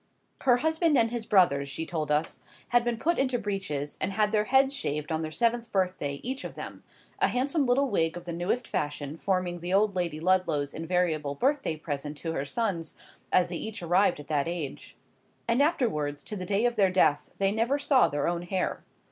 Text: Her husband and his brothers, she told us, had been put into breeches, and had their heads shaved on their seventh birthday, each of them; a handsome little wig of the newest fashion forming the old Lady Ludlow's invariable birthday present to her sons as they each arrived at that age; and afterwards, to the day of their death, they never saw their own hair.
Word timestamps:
Her 0.41 0.57
husband 0.57 0.97
and 0.97 1.11
his 1.11 1.27
brothers, 1.27 1.69
she 1.69 1.85
told 1.85 2.09
us, 2.09 2.39
had 2.69 2.83
been 2.83 2.97
put 2.97 3.19
into 3.19 3.37
breeches, 3.37 3.99
and 4.01 4.13
had 4.13 4.31
their 4.31 4.45
heads 4.45 4.75
shaved 4.75 5.11
on 5.11 5.21
their 5.21 5.29
seventh 5.31 5.71
birthday, 5.71 6.19
each 6.23 6.43
of 6.43 6.55
them; 6.55 6.79
a 7.19 7.27
handsome 7.27 7.67
little 7.67 7.87
wig 7.87 8.17
of 8.17 8.25
the 8.25 8.33
newest 8.33 8.67
fashion 8.67 9.15
forming 9.15 9.59
the 9.59 9.75
old 9.75 9.95
Lady 9.95 10.19
Ludlow's 10.19 10.73
invariable 10.73 11.35
birthday 11.35 11.75
present 11.75 12.17
to 12.17 12.31
her 12.31 12.45
sons 12.45 12.95
as 13.31 13.49
they 13.49 13.57
each 13.57 13.83
arrived 13.83 14.19
at 14.19 14.25
that 14.25 14.47
age; 14.47 14.97
and 15.47 15.61
afterwards, 15.61 16.23
to 16.23 16.35
the 16.35 16.47
day 16.47 16.65
of 16.65 16.77
their 16.77 16.89
death, 16.89 17.35
they 17.37 17.51
never 17.51 17.77
saw 17.77 18.07
their 18.07 18.27
own 18.27 18.41
hair. 18.41 18.81